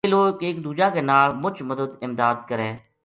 یہ 0.03 0.11
لوک 0.13 0.35
ایک 0.45 0.55
دُوجا 0.63 0.87
کے 0.95 1.01
نال 1.09 1.27
مُچ 1.41 1.55
مدد 1.69 1.89
امداد 2.05 2.37
کرے 2.49 2.69